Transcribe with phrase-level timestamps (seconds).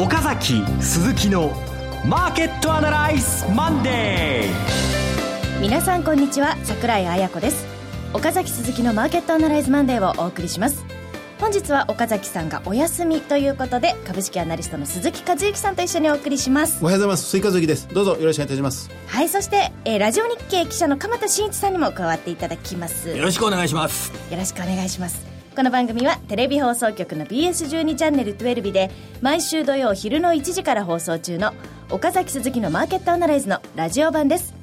[0.00, 1.50] 岡崎鈴木の
[2.06, 7.66] マーケットアナライズマンデー皆さんこんにちは桜井彩子です。
[8.14, 10.84] 岡崎鈴木のマーケットアナライズマンデーをお送りします。
[11.40, 16.78] 本日は岡崎さんがお休みということで株式アナリストの鈴木和之さんと一緒にお送りします。
[16.80, 17.28] おはようございます。
[17.28, 17.88] 鈴木和之です。
[17.92, 18.88] どうぞよろしくお願いいたします。
[19.08, 23.08] はいそして、えー、ラジオ日経記者の鎌田新一さんにも加わっていただきます。
[23.08, 24.12] よろしくお願いします。
[24.30, 31.52] よろしくお願いしますこの番組はテレビ放送局の BS12 チャンネル12で毎週土曜昼の1時から放送中の
[31.90, 34.54] 岡崎鈴木のマーケットアナライズのラジオ版です。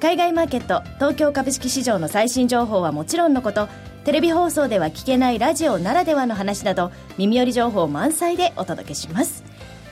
[0.00, 3.66] 海外マーケット東京株式市場の最新情報はもちろんのこと
[4.04, 9.43] テレビ放送では聞けないラジオならではの話など耳寄り情報満載でお届けします。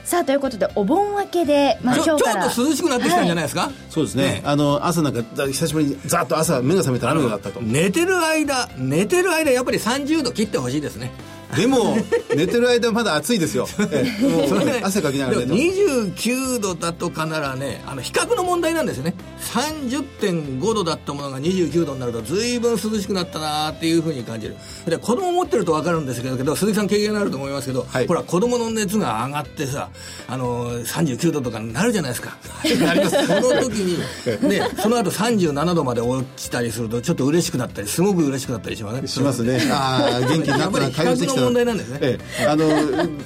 [0.03, 2.49] さあということでお盆明けで、まあ、今日から。
[2.49, 7.61] ちょっと涼しくなってきたんじゃないですか、はい、そうですね、ね、あの朝なんか久しぶりにざっと朝目が覚めたら雨だったと。
[7.61, 11.11] 寝てる間寝てる間やっぱり30度切ってほしいですね
[11.55, 11.97] でも
[12.35, 19.13] 寝てる間まだ暑いですよ、ええ、 それね、汗かきながら寝29度だとかならねあの比較の問題なんですよね。
[19.43, 24.55] 30.5度だったものが29度になると随分涼しくなったなっていうふうに感じる。
[24.85, 29.89] で子供持ってると分かるんですけど鈴木さん経験があると思いますけど、はい、ほら子供の熱が上がってさ
[30.27, 32.37] あの39度とかになるじゃないですか。
[32.85, 33.27] なります。
[33.27, 39.07] その時に、ね、その後37度まで落ちたりするとちょっと嬉しくなったりすごく嬉しくなったりしますね。
[39.07, 39.59] しますね。
[39.71, 42.65] ああ元気になったら回復してきた問題なんですね、ええ、あの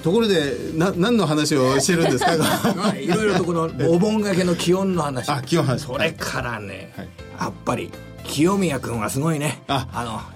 [0.04, 2.34] ところでな何の話をしてるんですか？
[3.00, 5.30] いろいろとこの お盆がけの気温の話。
[5.30, 5.80] あ気温話。
[5.86, 7.08] それからね、はい、
[7.40, 7.92] やっぱり
[8.24, 9.64] 清宮君はすごいね。
[9.68, 9.88] あ。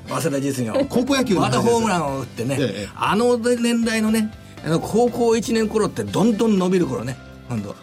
[0.07, 0.73] の早稲田実業。
[0.89, 4.31] 高校野球またホームランを打ってね、ええ、あの年代のね
[4.65, 7.17] あの高校1年頃ってどんどん伸びる頃ね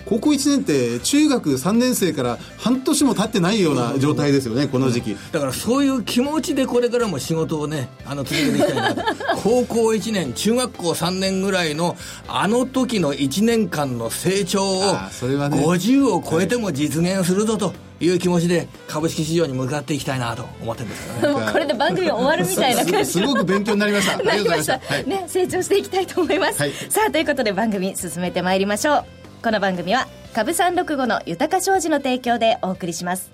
[0.07, 9.05] 高校1年って中学3年生から半年も経ってないような状態ですよね、この時期、だからそういう気持ちでこれからも仕事をねあの続けていきたいな
[9.43, 17.73] 高校1年中学校3年ぐらいのあの時の1年間の成長を、ね、50を超えても実現するぞと。
[18.01, 21.47] いう気持ちで株式市場に向かっていきたいなと思ってるんですけどね。
[21.53, 24.23] これで番組終わるみたいな感じすごく勉強になりました。
[24.23, 24.75] なりました。
[24.75, 26.61] はい、ね、成長していきたいと思います。
[26.61, 29.18] はい、さあ、ということで番組進めてまいりましょう。
[29.41, 33.31] この番組は株三六五の豊か商事の提供でお送りします。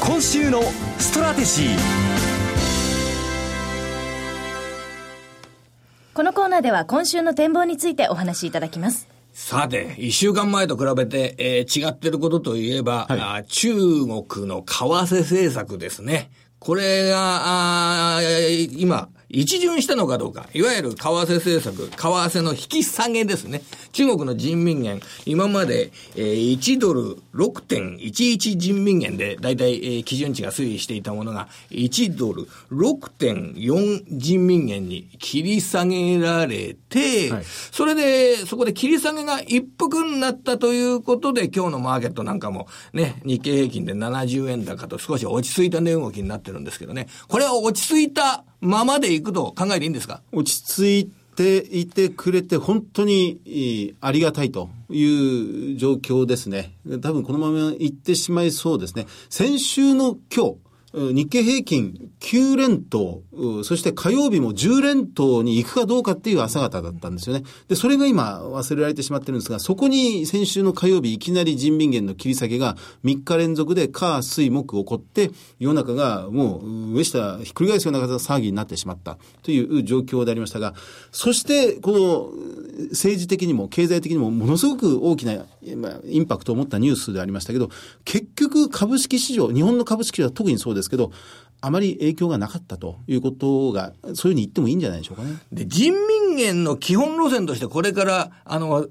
[0.00, 0.62] 今週の
[0.98, 1.76] ストラテジー。
[6.14, 9.06] このコーナーでは今週の展望についてお話しいただきます。
[9.34, 16.30] さて、一週間前と比べて、えー、違ってることといえば、はい、あ中国の為替政策ですね。
[16.58, 18.20] これが、あ
[18.70, 23.62] 今、一巡したのかどうか、いわゆる為替政策、為替の引き下げですね。
[23.92, 47.06] 中国の人民元、今まで、えー、1ドル6.11人民元で、だいたい、えー、基準値が推移していたものが、1ドル6.4人民元に切り下げられて、はい、それで、そこで切り下げが一服になったということで、今日のマーケットなんかも、ね、日経平均で70円高と少し落ち着いた値動きになってるんですけどね。
[47.28, 50.22] これは落ち着いたままでいくと考えていいんですか？
[50.32, 56.74] 落ち着いていてくれて本当にありがたいという状況ですね。
[57.00, 59.06] 多分このまま行ってしまいそうですね。
[59.30, 60.56] 先週の今日、
[60.92, 63.22] 日経平均9連投、
[63.62, 67.44] そして火曜日も10連投に行くかどうかっていう朝方だったんですよね。
[67.68, 75.30] で、それが今忘れられてしまってるんですが、そこに先週の火曜日いきなり人民元の切り下げが3日連続で火、水、木起こって、
[75.60, 80.74] 世の中がもう上下ひっくり返すような騒ぎになってしまったという状況でありましたが、
[81.12, 82.32] そしてこの
[82.90, 87.70] 政治的にも経済的にもものすごく大きなインパクトを持ったニュースでありましたけど、
[88.04, 91.12] 結局株式市場、日本の株式市場は特にそうですけど、
[91.60, 95.36] あまり影響がなかったということが、そういうふうに言ってもいいんじゃないでしょうかね。
[95.52, 98.86] で、人民元の基本路線としてこれから、あの、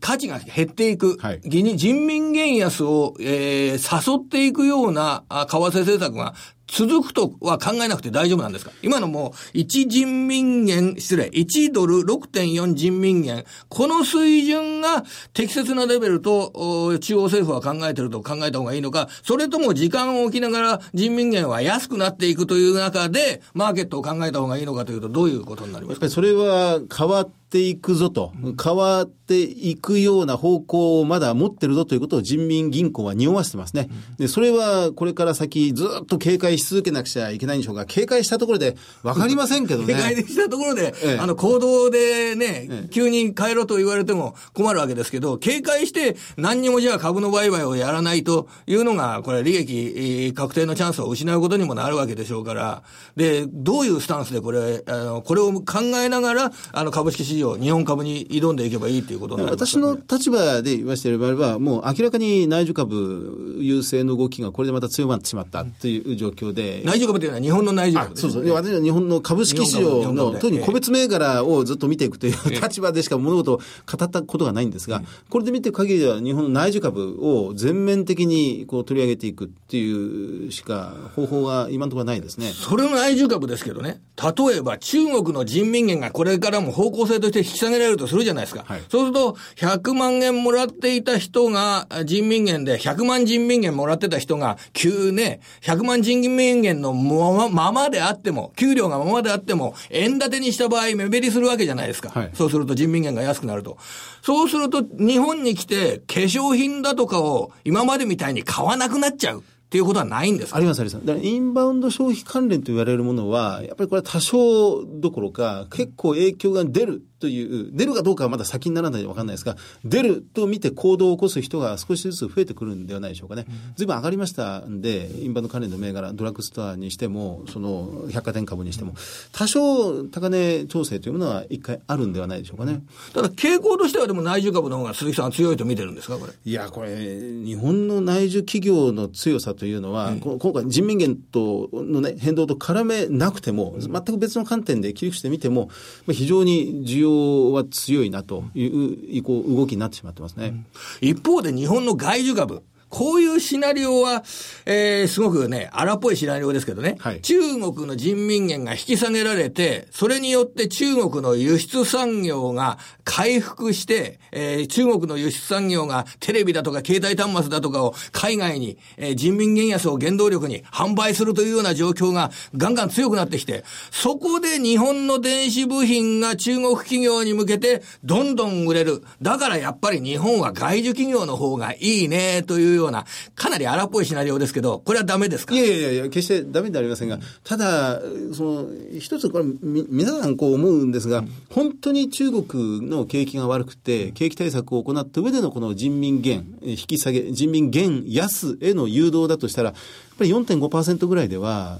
[0.00, 6.34] 価値が減っていく、はい、人民元安を、えー、誘っていくような為替政策が
[6.68, 8.70] 続くとは考えなくて大丈夫なんですか？
[8.82, 15.02] 今のもう、1人民元、失礼、1ドル6.4人民元、この水準が
[15.32, 26.06] 適切なレベルと、中央政府は考えてると考えた方がいいのか、それとも時間を置きながら人民元は安くなっていくという中で、マーケットを考えた方がいいのかというと、どういうことになりますか？
[26.06, 28.32] やっぱりそれは変わっていくぞと、
[28.62, 33.88] 変わっていくような方向をまだ持ってるぞということを人民銀行は匂わせてますね。
[34.18, 39.94] で、それはこれから先ずっと警戒し続けなくちゃいけないんでしょうが、警戒したところで分かりませんけどね。
[39.94, 41.18] 警戒したところで、ええ。
[41.18, 52.82] あの、行動でね、急に変えろと言われても困るわけですけど、警戒して何にもじゃあ株の売買をやらないというのが、これ利益えー確定のチャンスを失うことにもなるわけでしょうから、
[53.16, 66.82] で、どういうスタンスでこれ、あの、これを考えながら、あの、株式市場、日本株に挑んでいけばいいということになります私の立場で言わせていれば、もう明らかに内需株優勢の動きがこれでまた強まってしまったという状況で。
[66.84, 68.32] 内需株というのは日本の内需株です、ね。
[68.32, 68.54] そうそう。
[68.54, 82.52] 私は日本の株式市場の、特に個別銘柄をずっと見ていくという 立場でしか物事を語ったことがないんですが、これで見ていく限りでは日本の内需株を全面的にこう取り上げていくっていうしか方法が今のところはないですね。
[82.52, 84.00] それの内需株ですけどね。
[84.16, 88.64] 例えば中国の人民元がこれからも方向性として引き下げられるとするじゃないですか。
[88.66, 102.10] はいそうすると、100万円もらっていた人が、人民元で100万人民元もらってた人が、急ね、100万人民元のままままであっても、給料がままであっても、円建てにした場合、目減りするわけじゃないですか。
[102.10, 103.78] はいそうすると人民元が安くなると。
[104.22, 110.56] そうすると、日本に来て、化粧品だとかを今までみたいに買わなくなっちゃうっていうことはないんですか？
[110.56, 111.06] ありますあります。
[111.06, 123.46] だからインバウンド消費関連と言われるものは、やっぱりこれは多少どころか、結構影響が出るという、出るかどうかはまだ先にならないでわかんないですが、出ると見て行動を起こす人が少しずつ増えてくるんではないでしょうかね。
[123.76, 128.94] ずいぶん上がりましたんで、インバウンド関連の銘柄、ドラッグストアにしても、その百貨店株にしても、
[129.32, 132.82] 多少高値調整というものは一回あるんではないでしょうかね。
[133.12, 136.32] ただ傾向としてはでも内需株の方が鈴木さんは強いと見てるんですかこれ。
[136.44, 145.70] いや、これ、日本の内需企業の強さというのは、こ今回人民元とのね、変動と絡めなくても、全く別の観点で切り口で見ても、
[146.06, 150.48] まあ非常に需要要は強いなという、うん動きになってしまってますね。
[150.48, 150.66] うん
[151.00, 152.62] 一方で日本の外需株。
[152.88, 154.24] こういうシナリオは、
[154.66, 156.96] えー、すごくね、荒っぽいシナリオですけどね。
[156.98, 179.02] はい中国の人民元が引き下げられて、それによって中国の輸出産業が回復して、えー、中国の輸出産業がテレビだとか携帯端末だとかを海外に、えー、人民元安を原動力に販売するというような状況がガンガン強くなってきて、そこで日本の電子部品が中国企業に向けてどんどん売れる。
[179.20, 183.04] だからやっぱり日本は外需企業の方がいいねというような、
[183.34, 185.54] かなり荒っぽいシナリオですけど、これはダメですか？
[185.54, 188.00] いやいやいや、決してダメではありませんが、ただ、
[188.32, 201.78] その、一つこれ、み皆さんこう思うんですが、本当に中国の景気が悪くて、景気対策を行った上でのこの人民元、え引き下げ、人民元安への誘導だとしたら、やっぱり4.5%ぐらいでは、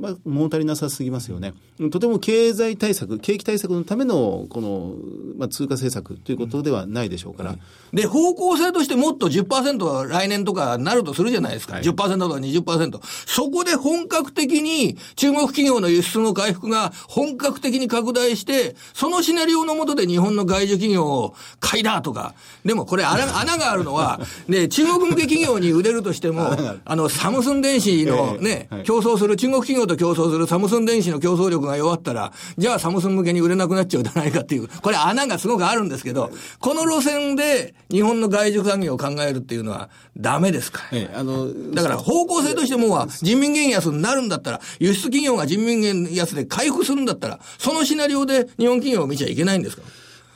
[0.00, 1.54] まあ、物足りなさすぎますよね。
[1.92, 4.94] とても経済対策、景気対策のための、この、
[5.38, 7.56] まあ、通貨政策ということではないでしょうから。
[7.92, 11.76] で、方向性としてもっと10%来年とかなるとするじゃないですか。
[11.76, 13.00] 10%とか20%。
[13.26, 22.34] そこで本格的に中国企業の輸出の回復が本格的に拡大して、そのシナリオのもとで日本の外需企業を買いだとか。
[22.64, 26.50] でもこれ穴 穴があるのは、ね、中国向け企業に売れるとしても、
[26.84, 36.30] あの、サムスン電子のね、ええはい競争する、中国企業と競争するサムスン電子の競争力が弱ったら、じゃあサムスン向けに売れなくなっちゃうんじゃないかっていう、これ穴がすごくあるんですけど、
[36.60, 49.82] この路線で日本の外需産業を考えるっていうのはダメですか、ええあの、だから方向性としてもは人民元安になるんだったら、輸出企業が人民元安で回復するんだったら、そのシナリオで日本企業を見ちゃいけないんですか？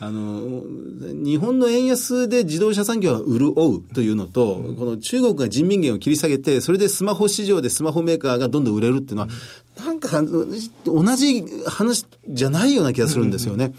[0.04, 0.62] あの、
[1.24, 9.28] 日本の円安で自動車産業が潤うというのと、この中国が人民元を切り下げて、それでスマホ市場でスマホメーカーがどんどん売れるっていうのは、
[10.08, 13.72] か同じ話じゃないような気がするんですよね。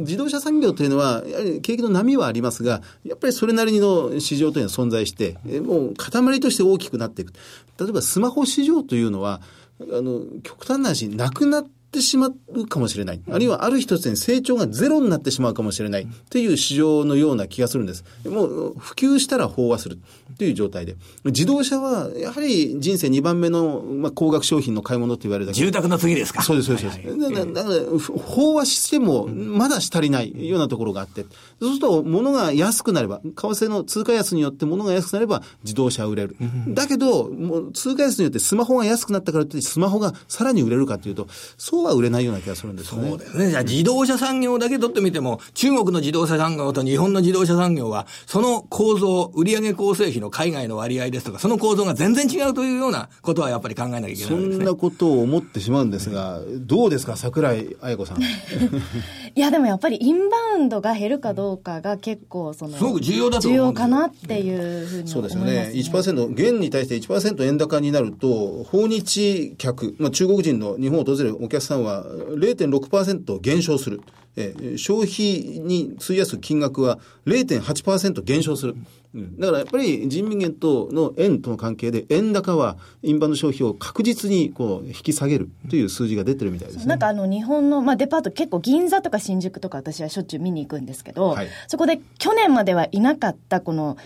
[0.00, 7.32] 自動車産業というのは、やはり景気の波はありますが、やっぱりそれなりの市場というのは存在して、えもう塊として大きくなっていく。
[7.78, 9.40] 例えばスマホ市場というのは、
[9.80, 13.20] あの、極端な話、なくなってってしまうかもしれない。
[13.28, 18.04] あるいはある一つに成長がゼロになってしまうかもしれないっていう市場のような気がするんです。
[18.24, 19.98] もう普及したら飽和する
[20.38, 20.94] という状態で。
[21.24, 27.02] 自動車はやはり人生2番目の、まあ、高額商品の買い物と言われるだけ住宅の次ですかそうです、そうです。
[27.02, 31.26] そうですだだから、飽和しても、まだし足りないようなところがあって、
[31.60, 36.36] そうすると、物が安くなれば、為替の通貨安によって物が安くなれば、自動車は売れる。
[36.68, 43.10] だけど、もう通貨安によってスマホが安くなったからといって、スマホがさらに売れるかというと、そうは売れないような気がするんですよね。
[43.10, 43.50] そうですね。
[43.50, 54.56] じゃあ自動車産業だけ取ってみても、中国の自動車産業と日本の自動車産業は、その構造、売上構成比の海外の割合ですとか、その構造が全然違うというようなことはやっぱり考えなきゃいけないね。
[54.56, 58.18] んなことを思ってしまうんですが、どうですか、桜井彩子さん。
[59.34, 66.24] いや、でもやっぱりインバウンドが減るかどうかが結構、その、すごく重要だと重要かなっていうふうにそう思います、ですよね。
[66.24, 74.00] 1%、元に対して1%円高になると、訪日客、まあ、中国人の日本を訪れるお客さんは0.6%減少する。
[74.36, 78.74] えー消費に費やす金額は0.8%減少する。
[78.74, 86.86] うんだからやっぱり人民元との円との関係で、円高はインバウンド消費を確実にこう引き下げるという数字が出てるみたいですね。
[86.86, 91.48] なんかあの日本の、まあ、デパート結構銀座とか新宿とか私はしょっちゅう見に行くんですけど、はい。
[91.66, 93.96] そこで去年まではいなかったこの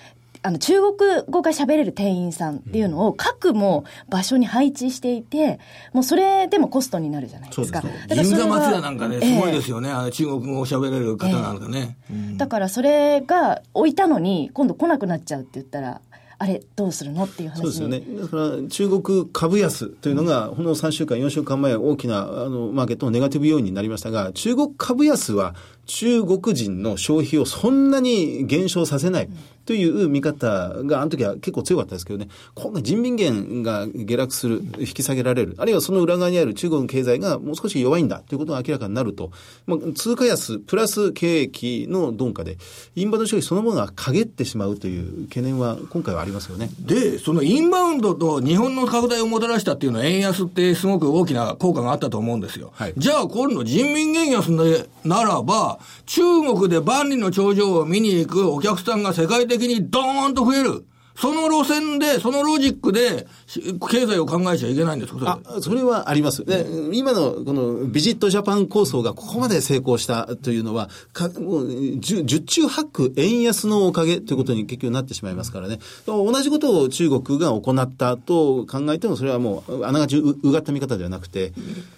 [0.47, 5.59] あの中国語が喋れる店員さんっていうのを各も場所に配置していて、
[5.95, 7.81] もうそれでもコストになるじゃないですか。
[7.81, 9.91] そうですね銀座松屋なんかね、ええすごいですよね。
[9.91, 11.97] あの中国語を喋れる方なんかね。
[12.37, 16.03] だからそれが置いたのに今度来なくなっちゃうって言ったら、
[16.37, 18.21] あれどうするのっていう話にそうですよね。
[18.21, 25.55] だから中国株安というのが、ほんの3週間、4週間前、大きなあのマーケットのネガティブ要因になりましたが、中国株安は
[25.87, 29.29] 中国人の消費をそんなに減少させない
[29.67, 39.31] という見方が、あの時は結構強かったですけどね、今回人民元が下落する、引き下げられる、あるいはその裏側にある中国の経済がもう少し弱いんだということが明らかになると、
[39.67, 42.59] まあ、通貨安プラス景気の鈍化で、
[42.95, 46.71] インバウンド消費そのものが陰ってしまうという懸念は今回はありますよね。
[46.81, 52.73] で、そのインバウンドと日本の拡大をもたらしたっていうのは円安ってすごく大きな効果があったと思うんですよ。
[52.75, 60.87] はいじゃあ今度人民元安でならば、中国で万里の長城を見に行くお客さんが世界的的にドーンと増える。
[61.17, 65.19] その路線で、そのロジックで、し経済を考えちゃいけないんですか？
[65.19, 66.45] それあ、それはあります。
[66.45, 71.69] で、今のこのビジットジャパン構想がここまで成功したというのは、かもう
[71.99, 75.79] 十十中八九円安のおかげということに結局なってしまいますからね。
[76.07, 81.53] 同じことを中国が行ったと考えても、それはもうあながちううがった見方ではなくて、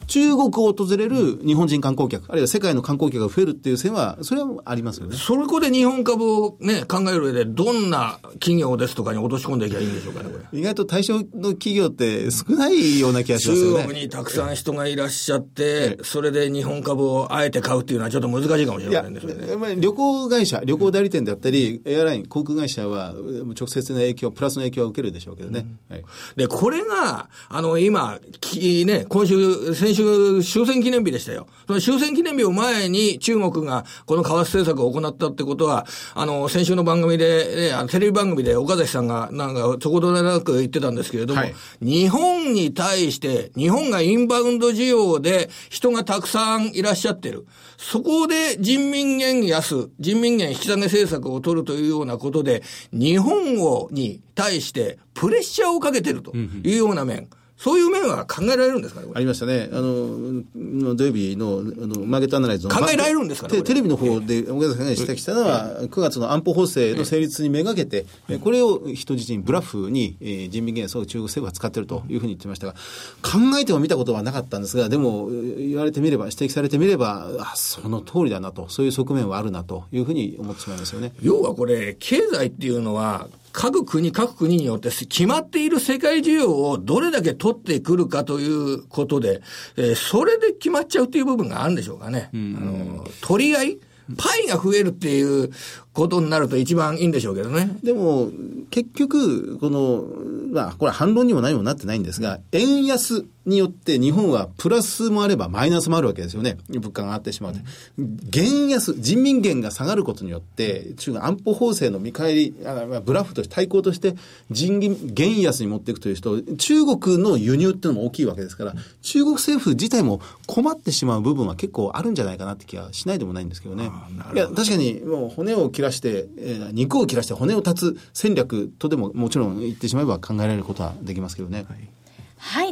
[0.08, 5.16] 中国を訪れる日本人観光客、あるいは世界の観光客が増えるっていう線は、それはありますよね。
[5.16, 10.58] それこで日本株をね、考える上で、どんな企業ですとかに落とし込んでいけばいいんでしょうかね、これ。
[10.58, 13.82] 意外と対象の企業って少ないような気がしますよね。
[13.82, 19.76] 中国にたくさん人がいらっしゃって、それで日本株をあえて買うっていうのはちょっと難しいかもしれいや、ませんね、それね。
[19.80, 23.14] 旅行会社、旅行代理店であったり、エアライン、航空会社は
[23.58, 25.66] 直接の影響、プラスの影響は受けるでしょうけどね。
[25.88, 26.04] はい
[26.36, 31.46] で、これが、あの、今、きね、今週、先週、終戦記念日でしたよ。
[31.66, 47.46] その終戦記念日を前に中国がこの為替政策を行ったってことは、あの、先週の番組で、ね、あのテレビ番組で岡崎さんがなんか、そこどれなく言ってたんですけれども、はい日本に対して、日本がインバウンド需要で人がたくさんいらっしゃってる。
[47.76, 52.62] そこで人民元安、人民元引き下げ政策を取るというようなことで、
[52.92, 57.28] 日本を、に対してプレッシャーをかけてるというような面。
[57.58, 59.70] そういう面は考えられるんですかね、ありましたね。
[59.72, 62.74] あの、土曜日のあのマーケットアナライズの。
[62.74, 72.74] 考えられるんですかねテテレビの方で、岡崎さんが指摘したのは、9月の安保法制の成立にめがけて、えこれを人質にブラフに、えー人民元安を中国政府が使っているというふうに言ってましたが、
[73.22, 81.12] 考えても見たことはなかったんですが、でも、言われてみれば、指摘されてみれば、あ、その通りだなと、そういう側面はあるなというふうに思ってしまいますよね。
[81.22, 89.40] 要はこれ、経済っていうのは、各国、各国によって決まっている世界需要をどれだけ取ってくるかということで、
[89.76, 92.28] えーそれで決まっちゃうっていう部分があるんでしょうかね。
[92.34, 93.78] あの、取り合い？
[94.18, 95.50] パイが増えるっていう
[95.96, 97.70] ことになると一番いいんでしょうけどね。
[97.82, 98.30] でも、
[98.70, 100.04] 結局、この、
[100.52, 106.58] まあ、これ反論にも何もなってないんですが、円安によって日本はプラスもあればマイナスもあるわけですよね。
[106.68, 107.60] 物価が上がってしまうと。
[107.96, 114.16] 元安、人民元が下がることによって、中国安保法制の見返り、あまあブラフとして、対抗として
[114.50, 123.92] 人元安に持っていくという人、中国の輸入っていうのも大きいわけですから、中国政府自体も困ってしまう部分は結構あるんじゃないかなって気はしないでもないんですけどね。
[124.34, 131.64] いや、確かにもう骨を切らして、えー肉を切らして骨を断つ戦略とでももちろん言ってしまえば考えられることはできますけどね。
[131.68, 131.88] はい。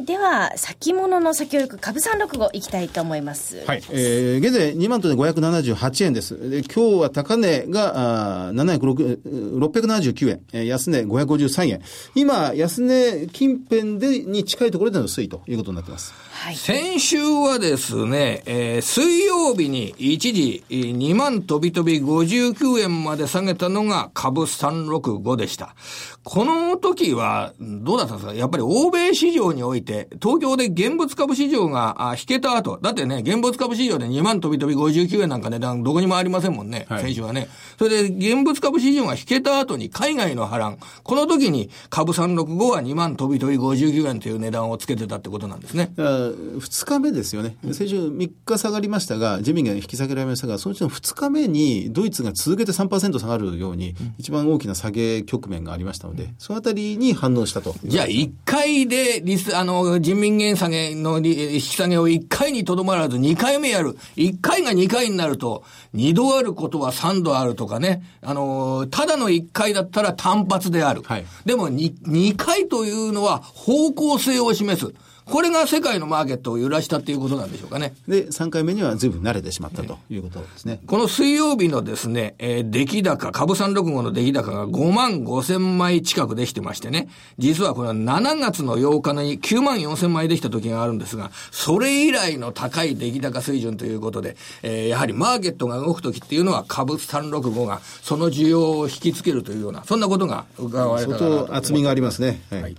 [0.04, 3.64] では、先物の先を行く株三六五いきたいと思います。
[3.66, 3.82] はい。
[3.90, 6.50] えー、現在2万トンで578円です。
[6.50, 11.80] で、今日は高値が、あー706 679円、えー安値553円。
[12.14, 16.12] 今、安値近辺で、に近いところでの推移ということになっています。
[16.32, 16.56] はい。
[16.56, 25.74] 先週はですね、えー水曜日に一時えー2万飛び飛び59円まで下げたのが株365でした。
[26.22, 28.34] この時はどうだったんですか？
[28.34, 37.48] やっぱり欧米市場において、東京で現物株市場があ引けた後、だってね、現物株市場で2万飛び飛び59円なんか値段どこにもありませんもんね、はい先週はね。
[37.78, 45.92] それで現物株市場が引けた後に海外の波乱、この時に株365は2万飛び飛び59円という値段をつけてたってことなんですね。
[45.96, 47.56] 2日目ですよね。
[47.72, 57.74] 先週3日下がりましたが、自民が引き下げられましたが、そのうちの2日目にドイツが続けて3%下がるように、一番大きな下げ局面がありましたので、そのあたりに反応したと。
[57.84, 63.96] じゃあ、1回でリス、あの、人民元下げの利引き下げを1回にとどまらず2回目やる。
[64.16, 68.02] 1回が2回になると、2度あることは3度あるとかね。
[68.22, 71.02] あの、ただの1回だったら単発である。
[71.02, 74.94] はいでも 2, 2回というのは方向性を示す。
[75.26, 77.94] これが世界のマーケットを揺らしたっていうことなんでしょうかね。
[78.06, 80.80] で、3回目には随分慣れてしまったということですね。
[80.86, 102.42] この水曜日のですね、えー出来高、株365の出来高が5万5千枚近くできてましてね、実はこれは7月の8日に9万4千枚できた時があるんですが、それ以来の高い出来高水準ということで、えーやはりマーケットが動く時っていうのは株365がその需要を引きつけるというような、そんなことが伺われた相当厚みがありますね。
[102.50, 102.62] はい。
[102.62, 102.76] はい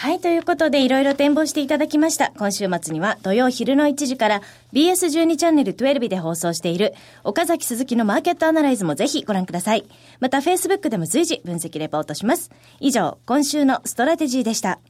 [0.00, 2.32] はい、ということでいろいろ展望していただきました。
[2.38, 4.40] 今週末には土曜昼の1時から
[4.72, 9.84] BS12 チャンネル12で放送している岡崎鈴木のマーケットアナライズもぜひご覧ください。
[10.18, 12.50] また Facebook でも随時分析レポートします。
[12.80, 14.80] 以上、今週のストラテジーでした。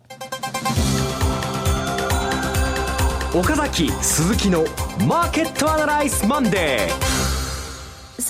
[3.34, 4.62] 岡崎鈴木の
[5.08, 7.19] マーケットアナライズマンデー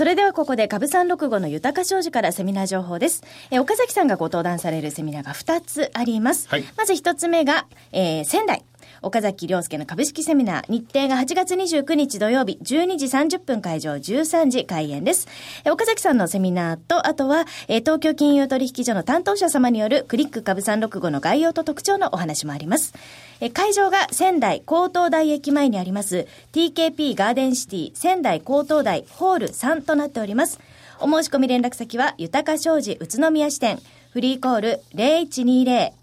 [0.01, 3.23] それではここで株三六五の豊商事からセミナー情報です。
[3.51, 6.49] えー岡崎さんがご登壇されるセミナーが2つあります。
[6.49, 8.65] はいまず1つ目が、えー仙台。
[9.03, 10.65] 岡崎亮介の株式セミナー。
[10.69, 15.27] 日程が8月29日土曜日、12時30分開場、13時開演です。
[15.71, 22.93] 岡崎さんのセミナーと、あとは、え東京金融取引所の担当者様によるクリック株365の概要と特徴のお話もあります。
[23.41, 30.61] え会場が仙台高等大駅前にあります TKP ガーデンシティ仙台高等大ホール3となっております。
[31.03, 33.81] お申し込み連絡先は、豊か商事宇都宮支店、
[34.13, 34.81] フリーコール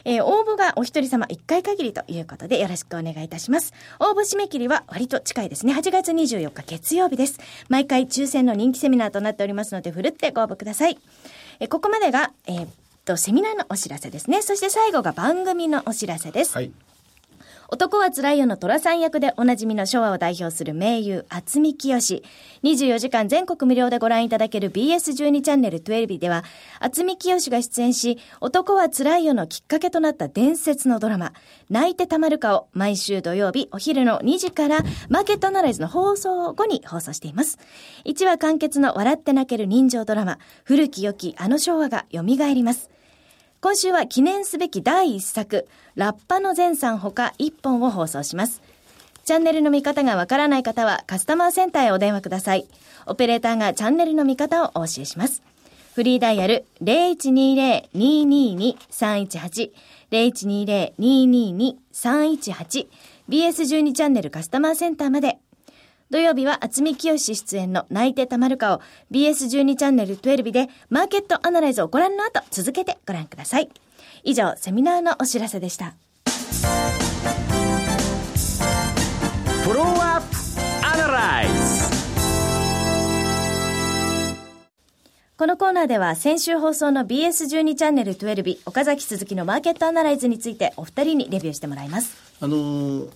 [0.05, 3.73] えー応募がお一人様1回限りということでよろしくお願いいたします。
[3.99, 5.73] 応募締め切りは割と近いですね。
[5.73, 7.41] 8月24日月曜日です。
[7.69, 10.99] 毎回抽選の人気セミナーとなっておりますので、ふるってご応募ください。
[11.59, 12.69] えーここまでが、えーっ
[13.05, 14.43] と、セミナーのお知らせですね。
[14.43, 16.55] そして最後が番組のお知らせです。
[16.55, 16.71] はい。
[17.71, 22.23] 男はつらいよの虎さん役でおなじみの昭和を代表する名優、厚見清。
[22.63, 26.45] 24時間全国無料でご覧いただける BS12 チャンネル12では、
[26.79, 31.33] 厚見清が出演し、男はつらいよのきっかけとなった伝説のドラマ、
[31.71, 37.59] 泣いてたまるかを毎週土曜日お昼の2時からマーケットアナライズの放送後に放送しています。
[38.05, 42.94] 1話完結の笑って泣ける人情ドラマ、古き良きあの昭和が蘇ります。
[43.65, 48.61] 今週は記念すべき第1作、ラッパの前さんほか1本を放送します。
[49.25, 52.67] チャンネルの見方がわからない方はカスタマーセンターへお電話ください。
[53.07, 55.43] オペレーターがチャンネルの見方をお教えします。
[55.95, 59.71] フリーダイヤル0120-222-318
[60.11, 62.87] 0120-222-318
[63.31, 65.39] BS12 チャンネルカスタマーセンターまで
[66.11, 73.71] 土曜日は厚見清出演の泣いてたまるかを BS12 チャンネル12日でマーケットアナライズをご覧の後続けてご覧ください。
[74.23, 75.95] 以上、セミナーのお知らせでした。
[79.65, 79.87] フォロー
[80.17, 80.27] アップ
[80.87, 81.55] アナライズ
[85.37, 92.15] このコーナーでは先週放送の BS12 チャンネル12日岡崎鈴木のマーケットアナライズについてお二人にレビューしてもらいます。
[92.41, 93.09] あのー、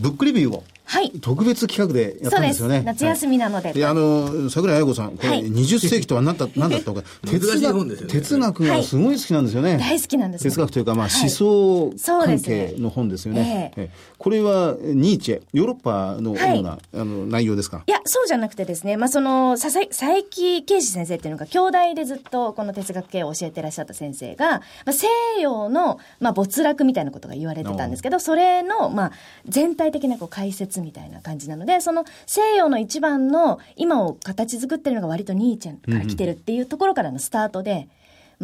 [0.00, 1.10] ブックレビューをはい。
[1.20, 2.82] 特別企画でやったんですよね。
[2.84, 3.70] 夏休みなので。
[3.72, 9.78] はい、あの、桜井彩子さん、これ、20世紀とは何だ、何だったのか、 哲学、哲学がすごい好きなんですよね。
[9.78, 11.92] 大好きなんです哲学というか、まあ、思想
[12.26, 13.72] 関係の本ですよね。
[13.76, 13.90] ええ。
[14.18, 17.82] これは、ニーチェ、ヨーロッパの主な、あの、内容ですか？
[17.86, 25.06] いや、そうじゃなくてですね、まあ、その、佐々木圭司先生っていうのが、兄弟でずっとこの哲学系を教えてらっしゃった先生が、まあ、西
[25.40, 29.12] 洋の、まあ、没落みたいなことが言われてたんですけど、それの、まあ、
[29.48, 37.88] 全体的なこう解説みたいな感じなので、その西洋の一番の今を形作ってるのが割とニーチェから来てるっていうところからのスタートで、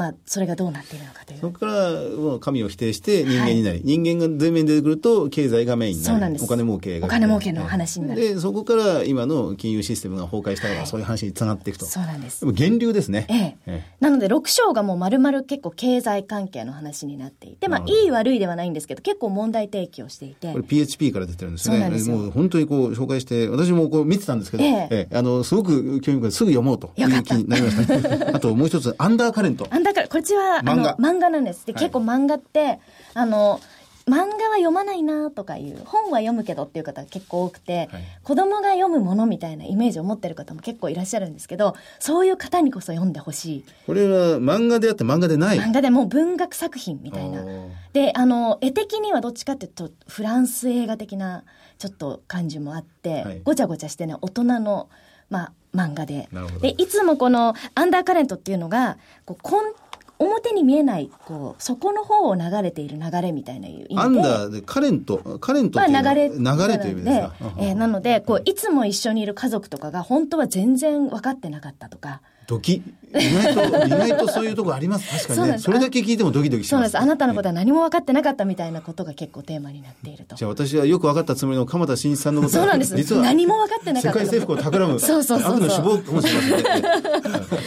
[0.00, 1.40] まあ、それがどうなっているのかという。
[1.40, 6.36] そこからもう神を否定して人間になり、はい、人間が前面に出てくると経済がメインになる。
[6.40, 7.06] お金儲けが。
[7.06, 8.20] お金儲けの話になる。
[8.22, 11.84] で、そこから今の金融システムが崩壊したから、そういう話につながっていくと。
[11.84, 12.40] そうなんです。
[12.40, 13.26] でも源流ですね。
[13.28, 13.56] ええ。
[13.66, 20.50] ええ、なので、6章がもう丸々結構経済関係の話になっていて、まあ、いい悪いではないんですけど、結構問題提起をしていて。
[20.52, 21.80] これ PHP から出てるんですよね。
[21.80, 28.30] そうなんですもう本当にこう紹介して、私もこう見てたんですけど、ええええ、あの、すごく興味深いすぐ読もうという気になりました。
[28.36, 29.66] あともう一つ、アンダーカレント。
[29.70, 30.16] アンダーカレント。
[30.16, 30.96] こちら漫画。
[30.96, 31.66] 漫画なんです。
[31.66, 32.80] で、結構漫画って、
[33.14, 33.60] あの、
[34.06, 43.64] 漫画は読まないなとかいう本は読むけどっていう方が結構多くて、はい、子供が読むものみたいなイメージを持ってる方も結構いらっしゃるんですけどそういう方にこそ読んでほしい。
[43.86, 45.60] これは漫画であって漫画でない？
[45.60, 47.44] 漫画でもう文学作品みたいな。
[47.92, 51.44] であの絵的にはどっちかっていうとフランス映画的な
[51.78, 54.88] ちょっと感じもあって、はい、ごちゃごちゃしてね大人の
[55.28, 56.28] まあ漫画で
[56.60, 59.72] でいつもこのアンダーカレントっていうのがこう根
[60.20, 63.96] 表に見えない、こう、底の方を流れている流れみたいないう意味で。
[63.96, 67.34] アンダーで、カレント、カレントっていうのは、流れ、流れという意味ですか。
[67.58, 72.20] えー、なので、こう、いつも一緒にいる家族とかが本当は全然分かってなかったとか。
[72.46, 72.82] ドキ
[73.18, 75.26] 意外と意外とそういうところありま す。
[75.26, 75.58] 確かにね。
[75.58, 76.98] それだけ聞いてもドキドキしますそうです。
[76.98, 80.36] あなたのことは何も分かってなかったみたいなことが結構テーマになっていると。
[80.36, 82.96] じゃあ私はよく分かったつもりの鎌田新一さんのことそうなんです。
[82.96, 85.00] 実は何も分かってなかった世界征服を企む。
[85.00, 86.64] そうそうそう悪の死亡かもしれませんね。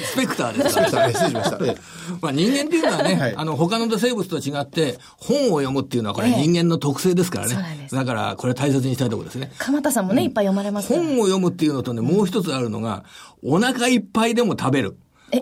[0.06, 1.58] スペクターですスペクター失礼しました。
[2.21, 9.51] まあ人間っていうのはね、はい、あの他の生物と違って本を読むっていうのはこれ人間の特性ですからね、ええ、だからこれ大切にしたいところですね。
[9.58, 13.03] 鎌田さんもね、いっぱい読まれます本を読むっていうのとねもう一つあるのが
[13.43, 14.97] お腹いっぱいでも食べる
[15.33, 15.41] え、いっ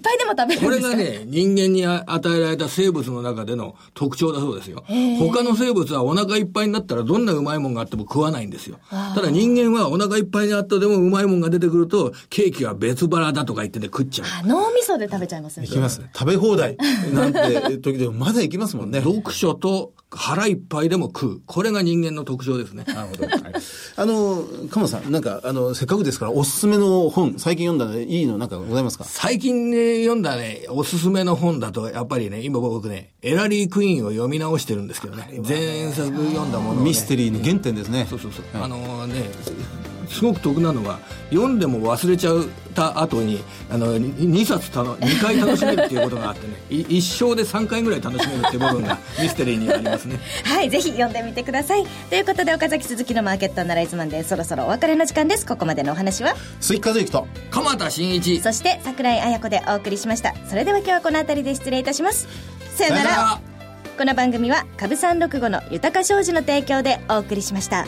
[0.00, 4.84] ぱいでも食べるこれがね、人間に与えられた生物の中での特徴だそうですよ。
[5.18, 8.78] 他の生物はお腹いっぱいになったらどんなうまいもんがあっても食わないんですよ。
[8.90, 14.46] ただ人間はお腹いっぱいにあったでもうまいもんが出てくると、ケーキは別腹だとか言ってね、食っちゃう。
[14.46, 15.66] 脳みそで食べちゃいますね。
[15.66, 16.10] いきますね。
[16.14, 16.76] 食べ放題
[17.12, 19.00] なんて時でもまだいきますもんね。
[19.00, 21.42] 読書と腹いっぱいでも食う。
[21.46, 22.84] これが人間の特徴ですね。
[22.86, 23.26] なるほど。
[23.26, 23.40] はい、
[23.96, 29.04] あの、鴨さん、なんか、あの、せっかくですから、おすすめの本、最近読んだいいのなんかございますか？
[29.04, 35.40] 最近ね、読んだね、おすすめの本だと、やっぱりね、今僕ね、エラリー・クイーンを読み直してるんですけどね。
[35.46, 38.06] 前作読んだもの、ね、ミステリーの原点ですね。
[38.08, 38.44] そうそうそう。
[38.54, 39.30] はい、あのね、
[40.12, 40.98] すごく得なのが
[41.30, 42.44] 読んでも忘れちゃっ
[42.74, 50.18] た後にあの 2, 冊たの2回楽しめるっていうことがあってね 一生で3回ぐらい楽しめるっていう部分がミステリーにありますね。
[50.44, 51.86] はいぜひ読んでみてください。
[52.10, 55.46] ということで岡崎鈴木のマーケットアナライズマンでそろそろお別れの時間です。
[55.46, 56.34] ここまでのお話は？
[56.60, 58.40] 鈴木和之と鎌田新一。
[58.40, 60.34] そして櫻井彩子でお送りしました。
[60.48, 62.28] それでは今日はこの辺りで失礼いたします。
[62.74, 63.40] さよなら。
[63.98, 67.86] この番組は株三六五の豊か商事の提供でお送りしました。